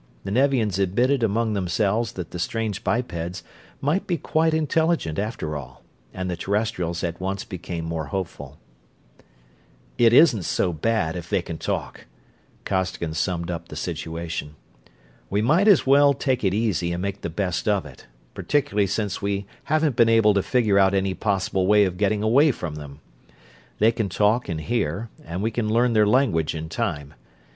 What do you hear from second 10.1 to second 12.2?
isn't so bad, if they can talk,"